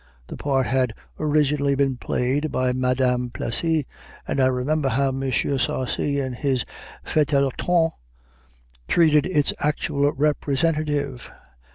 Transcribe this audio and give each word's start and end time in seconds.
The 0.25 0.35
part 0.35 0.65
had 0.65 0.95
originally 1.19 1.75
been 1.75 1.95
played 1.95 2.51
by 2.51 2.73
Madame 2.73 3.29
Plessy; 3.29 3.85
and 4.27 4.41
I 4.41 4.47
remember 4.47 4.89
how 4.89 5.09
M. 5.09 5.21
Sarcey 5.31 6.19
in 6.19 6.33
his 6.33 6.65
feuilleton 7.03 7.91
treated 8.87 9.27
its 9.27 9.53
actual 9.59 10.11
representative. 10.13 11.29